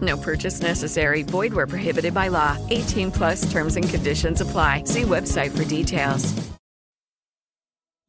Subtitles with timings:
[0.00, 1.22] No purchase necessary.
[1.22, 2.56] Void where prohibited by law.
[2.70, 4.82] 18 plus terms and conditions apply.
[4.84, 6.34] See website for details.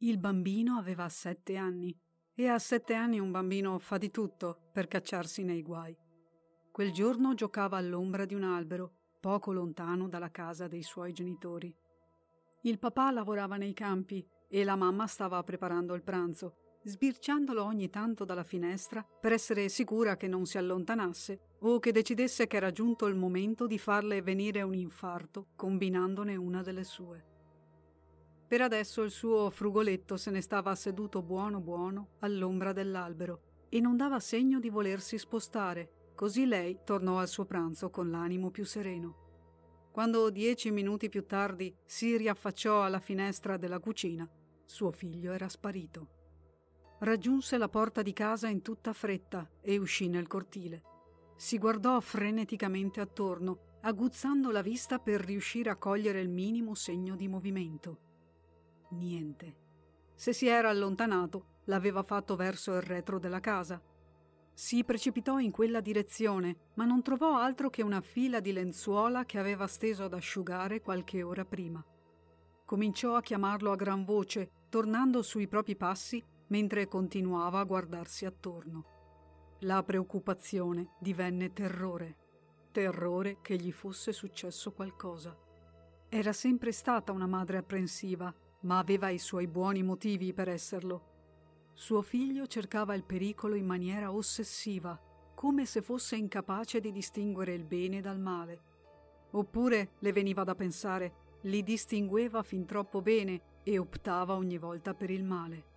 [0.00, 1.92] Il bambino aveva sette anni
[2.32, 5.96] e a sette anni un bambino fa di tutto per cacciarsi nei guai.
[6.70, 11.74] Quel giorno giocava all'ombra di un albero, poco lontano dalla casa dei suoi genitori.
[12.62, 18.24] Il papà lavorava nei campi e la mamma stava preparando il pranzo, sbirciandolo ogni tanto
[18.24, 23.06] dalla finestra per essere sicura che non si allontanasse o che decidesse che era giunto
[23.06, 27.24] il momento di farle venire un infarto combinandone una delle sue.
[28.46, 33.96] Per adesso il suo frugoletto se ne stava seduto buono buono all'ombra dell'albero e non
[33.96, 39.26] dava segno di volersi spostare, così lei tornò al suo pranzo con l'animo più sereno.
[39.92, 44.26] Quando dieci minuti più tardi si riaffacciò alla finestra della cucina,
[44.64, 46.17] suo figlio era sparito.
[47.00, 50.82] Raggiunse la porta di casa in tutta fretta e uscì nel cortile.
[51.36, 57.28] Si guardò freneticamente attorno, aguzzando la vista per riuscire a cogliere il minimo segno di
[57.28, 57.98] movimento.
[58.90, 59.56] Niente.
[60.16, 63.80] Se si era allontanato, l'aveva fatto verso il retro della casa.
[64.52, 69.38] Si precipitò in quella direzione, ma non trovò altro che una fila di lenzuola che
[69.38, 71.80] aveva steso ad asciugare qualche ora prima.
[72.64, 78.84] Cominciò a chiamarlo a gran voce, tornando sui propri passi mentre continuava a guardarsi attorno.
[79.60, 82.16] La preoccupazione divenne terrore,
[82.70, 85.36] terrore che gli fosse successo qualcosa.
[86.08, 91.16] Era sempre stata una madre apprensiva, ma aveva i suoi buoni motivi per esserlo.
[91.74, 95.00] Suo figlio cercava il pericolo in maniera ossessiva,
[95.34, 98.62] come se fosse incapace di distinguere il bene dal male.
[99.32, 105.10] Oppure, le veniva da pensare, li distingueva fin troppo bene e optava ogni volta per
[105.10, 105.67] il male.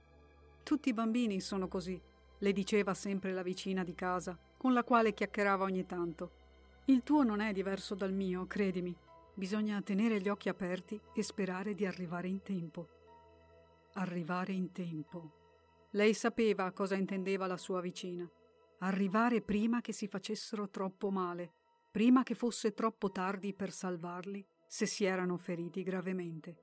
[0.63, 1.99] Tutti i bambini sono così,
[2.37, 6.39] le diceva sempre la vicina di casa, con la quale chiacchierava ogni tanto.
[6.85, 8.95] Il tuo non è diverso dal mio, credimi.
[9.33, 12.87] Bisogna tenere gli occhi aperti e sperare di arrivare in tempo.
[13.93, 15.39] Arrivare in tempo.
[15.91, 18.29] Lei sapeva cosa intendeva la sua vicina.
[18.79, 21.51] Arrivare prima che si facessero troppo male,
[21.91, 26.55] prima che fosse troppo tardi per salvarli se si erano feriti gravemente.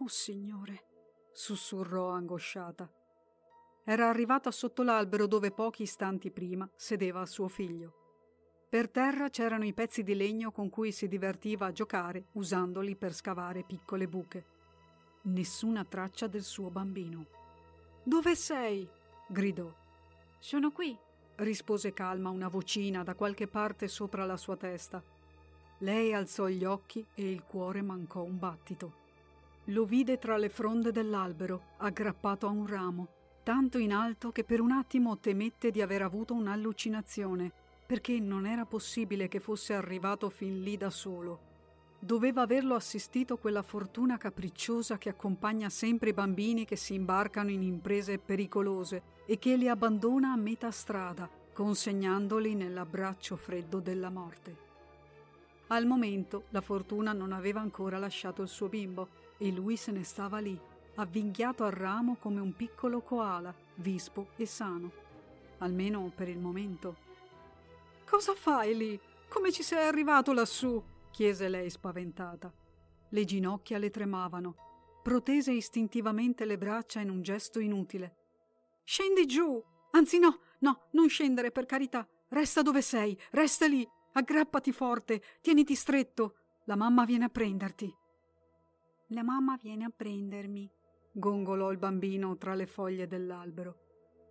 [0.00, 0.93] Oh Signore,
[1.34, 2.90] sussurrò angosciata.
[3.84, 8.02] Era arrivata sotto l'albero dove pochi istanti prima sedeva suo figlio.
[8.70, 13.12] Per terra c'erano i pezzi di legno con cui si divertiva a giocare usandoli per
[13.12, 14.44] scavare piccole buche.
[15.22, 17.26] Nessuna traccia del suo bambino.
[18.02, 18.88] Dove sei?
[19.28, 19.70] gridò.
[20.38, 20.96] Sono qui,
[21.36, 25.02] rispose calma una vocina da qualche parte sopra la sua testa.
[25.78, 29.03] Lei alzò gli occhi e il cuore mancò un battito.
[29.68, 33.08] Lo vide tra le fronde dell'albero, aggrappato a un ramo,
[33.42, 37.52] tanto in alto che per un attimo temette di aver avuto un'allucinazione
[37.86, 41.52] perché non era possibile che fosse arrivato fin lì da solo.
[41.98, 47.62] Doveva averlo assistito quella fortuna capricciosa che accompagna sempre i bambini che si imbarcano in
[47.62, 54.72] imprese pericolose e che li abbandona a metà strada, consegnandoli nell'abbraccio freddo della morte.
[55.68, 59.08] Al momento la fortuna non aveva ancora lasciato il suo bimbo
[59.38, 60.58] e lui se ne stava lì,
[60.96, 64.92] avvinghiato al ramo come un piccolo koala, vispo e sano.
[65.58, 66.96] Almeno per il momento.
[68.04, 69.00] Cosa fai lì?
[69.28, 70.82] Come ci sei arrivato lassù?
[71.10, 72.52] chiese lei spaventata.
[73.08, 74.56] Le ginocchia le tremavano.
[75.02, 78.16] Protese istintivamente le braccia in un gesto inutile.
[78.84, 79.62] Scendi giù!
[79.92, 82.06] Anzi no, no, non scendere per carità.
[82.28, 83.86] Resta dove sei, resta lì.
[84.12, 86.36] Aggrappati forte, tieniti stretto.
[86.64, 87.94] La mamma viene a prenderti.
[89.08, 90.70] La mamma viene a prendermi,
[91.12, 93.84] gongolò il bambino tra le foglie dell'albero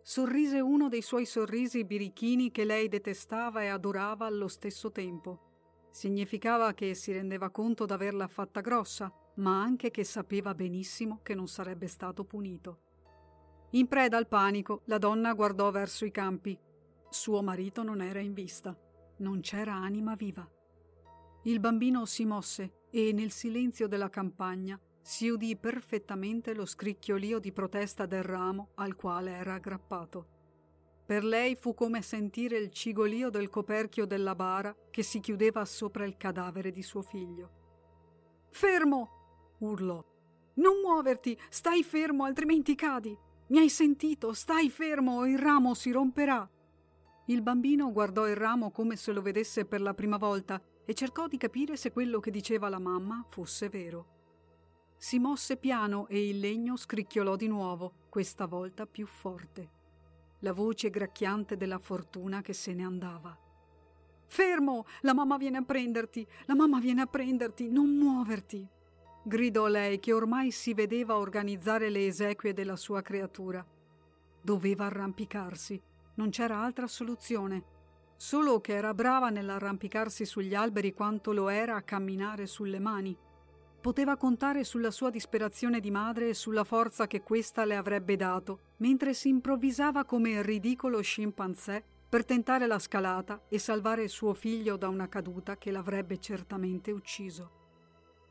[0.06, 5.88] sorrise uno dei suoi sorrisi birichini che lei detestava e adorava allo stesso tempo.
[5.90, 11.48] Significava che si rendeva conto d'averla fatta grossa, ma anche che sapeva benissimo che non
[11.48, 12.80] sarebbe stato punito.
[13.72, 16.60] In preda al panico, la donna guardò verso i campi.
[17.10, 18.78] Suo marito non era in vista.
[19.18, 20.48] Non c'era anima viva.
[21.46, 27.52] Il bambino si mosse e nel silenzio della campagna si udì perfettamente lo scricchiolio di
[27.52, 30.28] protesta del ramo al quale era aggrappato.
[31.06, 36.06] Per lei fu come sentire il cigolio del coperchio della bara che si chiudeva sopra
[36.06, 37.50] il cadavere di suo figlio.
[38.50, 39.58] Fermo!
[39.60, 40.02] urlò.
[40.56, 41.38] Non muoverti!
[41.50, 43.18] Stai fermo, altrimenti cadi!
[43.48, 44.32] Mi hai sentito?
[44.32, 46.50] Stai fermo o il ramo si romperà!
[47.26, 51.28] Il bambino guardò il ramo come se lo vedesse per la prima volta e cercò
[51.28, 54.08] di capire se quello che diceva la mamma fosse vero.
[54.98, 59.82] Si mosse piano e il legno scricchiolò di nuovo, questa volta più forte.
[60.40, 63.38] La voce gracchiante della fortuna che se ne andava.
[64.26, 64.86] Fermo!
[65.02, 66.26] La mamma viene a prenderti!
[66.46, 67.70] La mamma viene a prenderti!
[67.70, 68.68] Non muoverti!
[69.26, 73.66] gridò lei che ormai si vedeva organizzare le esequie della sua creatura.
[74.42, 75.82] Doveva arrampicarsi,
[76.16, 77.64] non c'era altra soluzione.
[78.26, 83.14] Solo che era brava nell'arrampicarsi sugli alberi quanto lo era a camminare sulle mani.
[83.82, 88.76] Poteva contare sulla sua disperazione di madre e sulla forza che questa le avrebbe dato,
[88.78, 94.78] mentre si improvvisava come il ridicolo scimpanzé per tentare la scalata e salvare suo figlio
[94.78, 97.52] da una caduta che l'avrebbe certamente ucciso.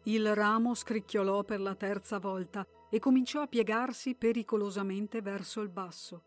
[0.04, 6.22] Il ramo scricchiolò per la terza volta e cominciò a piegarsi pericolosamente verso il basso.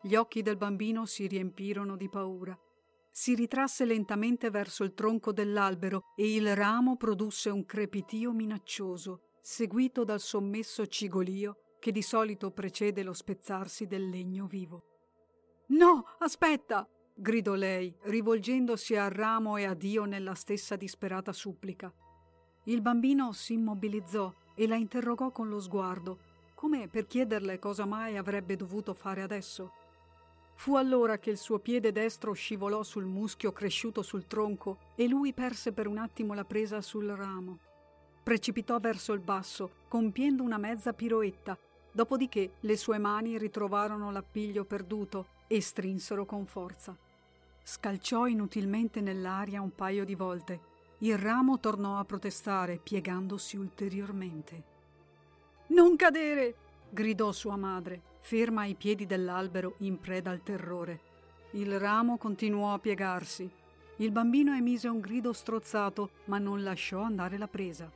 [0.00, 2.56] Gli occhi del bambino si riempirono di paura.
[3.20, 10.04] Si ritrasse lentamente verso il tronco dell'albero e il ramo produsse un crepitio minaccioso, seguito
[10.04, 14.84] dal sommesso cigolio che di solito precede lo spezzarsi del legno vivo.
[15.70, 16.88] No, aspetta!
[17.12, 21.92] gridò lei, rivolgendosi al ramo e a Dio nella stessa disperata supplica.
[22.66, 26.20] Il bambino si immobilizzò e la interrogò con lo sguardo,
[26.54, 29.72] come per chiederle cosa mai avrebbe dovuto fare adesso.
[30.58, 35.32] Fu allora che il suo piede destro scivolò sul muschio cresciuto sul tronco e lui
[35.32, 37.60] perse per un attimo la presa sul ramo.
[38.24, 41.56] Precipitò verso il basso, compiendo una mezza piroetta,
[41.92, 46.96] dopodiché le sue mani ritrovarono l'appiglio perduto e strinsero con forza.
[47.62, 50.60] Scalciò inutilmente nell'aria un paio di volte.
[50.98, 54.64] Il ramo tornò a protestare, piegandosi ulteriormente.
[55.68, 56.56] Non cadere!
[56.90, 61.00] gridò sua madre ferma ai piedi dell'albero in preda al terrore.
[61.52, 63.50] Il ramo continuò a piegarsi.
[63.96, 67.90] Il bambino emise un grido strozzato, ma non lasciò andare la presa.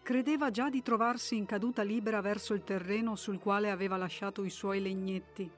[0.00, 4.50] Credeva già di trovarsi in caduta libera verso il terreno sul quale aveva lasciato i
[4.50, 5.50] suoi legnetti.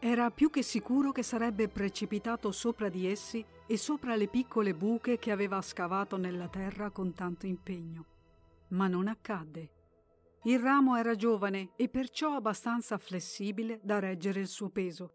[0.00, 5.20] Era più che sicuro che sarebbe precipitato sopra di essi e sopra le piccole buche
[5.20, 8.06] che aveva scavato nella terra con tanto impegno.
[8.70, 9.81] Ma non accadde.
[10.44, 15.14] Il ramo era giovane e perciò abbastanza flessibile da reggere il suo peso.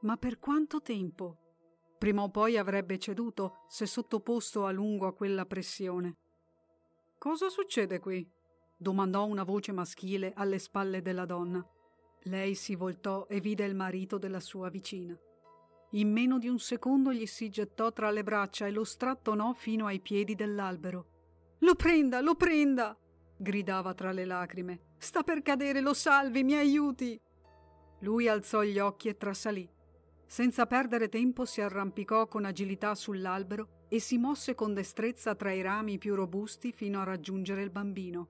[0.00, 1.38] Ma per quanto tempo?
[1.98, 6.16] Prima o poi avrebbe ceduto se sottoposto a lungo a quella pressione.
[7.16, 8.28] Cosa succede qui?
[8.76, 11.64] domandò una voce maschile alle spalle della donna.
[12.24, 15.16] Lei si voltò e vide il marito della sua vicina.
[15.90, 19.86] In meno di un secondo gli si gettò tra le braccia e lo strattonò fino
[19.86, 21.06] ai piedi dell'albero.
[21.60, 22.98] Lo prenda, lo prenda!
[23.36, 24.80] Gridava tra le lacrime.
[24.98, 27.20] Sta per cadere, lo salvi, mi aiuti!
[28.00, 29.68] Lui alzò gli occhi e trasalì.
[30.26, 35.62] Senza perdere tempo si arrampicò con agilità sull'albero e si mosse con destrezza tra i
[35.62, 38.28] rami più robusti fino a raggiungere il bambino.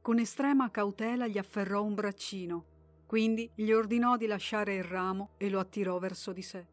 [0.00, 2.64] Con estrema cautela gli afferrò un braccino,
[3.06, 6.66] quindi gli ordinò di lasciare il ramo e lo attirò verso di sé.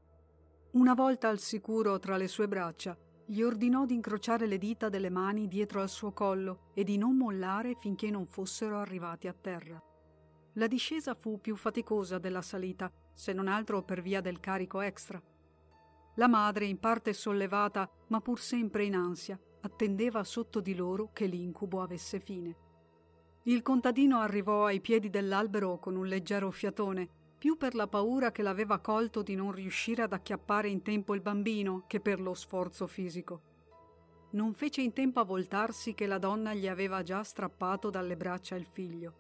[0.74, 5.10] Una volta al sicuro tra le sue braccia, gli ordinò di incrociare le dita delle
[5.10, 9.82] mani dietro al suo collo e di non mollare finché non fossero arrivati a terra.
[10.54, 15.22] La discesa fu più faticosa della salita, se non altro per via del carico extra.
[16.16, 21.26] La madre, in parte sollevata, ma pur sempre in ansia, attendeva sotto di loro che
[21.26, 22.56] l'incubo avesse fine.
[23.44, 28.42] Il contadino arrivò ai piedi dell'albero con un leggero fiatone più per la paura che
[28.42, 32.88] l'aveva colto di non riuscire ad acchiappare in tempo il bambino che per lo sforzo
[32.88, 33.42] fisico.
[34.30, 38.56] Non fece in tempo a voltarsi che la donna gli aveva già strappato dalle braccia
[38.56, 39.14] il figlio.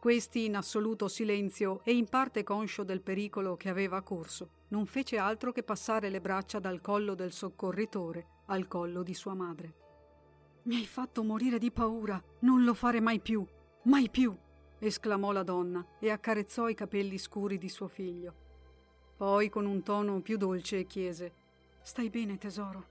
[0.00, 5.18] Questi, in assoluto silenzio e in parte conscio del pericolo che aveva corso, non fece
[5.18, 9.74] altro che passare le braccia dal collo del soccorritore al collo di sua madre.
[10.62, 13.44] Mi hai fatto morire di paura, non lo fare mai più,
[13.82, 14.34] mai più,
[14.86, 18.34] esclamò la donna e accarezzò i capelli scuri di suo figlio.
[19.16, 21.32] Poi, con un tono più dolce, chiese:
[21.82, 22.86] Stai bene, tesoro?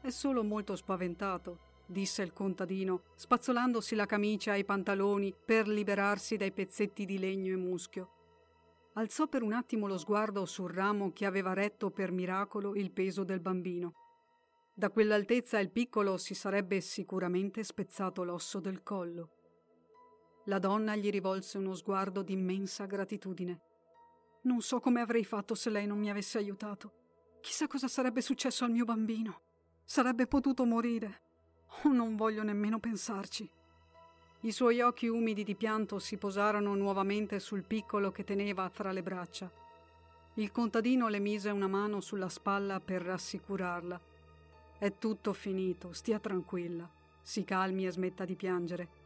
[0.00, 1.64] È solo molto spaventato.
[1.88, 7.52] disse il contadino, spazzolandosi la camicia e i pantaloni per liberarsi dai pezzetti di legno
[7.52, 8.10] e muschio.
[8.94, 13.22] Alzò per un attimo lo sguardo sul ramo che aveva retto per miracolo il peso
[13.22, 13.92] del bambino.
[14.74, 19.35] Da quell'altezza il piccolo si sarebbe sicuramente spezzato l'osso del collo.
[20.48, 23.60] La donna gli rivolse uno sguardo di immensa gratitudine.
[24.42, 26.92] Non so come avrei fatto se lei non mi avesse aiutato.
[27.40, 29.40] Chissà cosa sarebbe successo al mio bambino.
[29.84, 31.22] Sarebbe potuto morire.
[31.82, 33.50] Oh, non voglio nemmeno pensarci.
[34.42, 39.02] I suoi occhi umidi di pianto si posarono nuovamente sul piccolo che teneva fra le
[39.02, 39.50] braccia.
[40.34, 44.00] Il contadino le mise una mano sulla spalla per rassicurarla.
[44.78, 46.88] È tutto finito, stia tranquilla.
[47.20, 49.05] Si calmi e smetta di piangere.